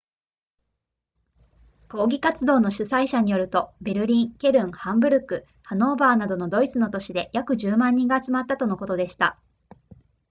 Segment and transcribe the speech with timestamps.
[1.87, 9.37] 抗議活動の主催者によるとベルリンケルンハンブルクハノーバーなどのドイツの都市で約10万人が集まったとのことでした